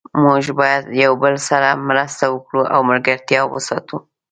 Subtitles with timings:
[0.23, 3.97] موږ باید یو بل سره مرسته وکړو او ملګرتیا وساتو